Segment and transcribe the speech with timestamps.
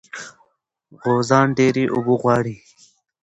[1.01, 2.55] غوزان ډېرې اوبه غواړي.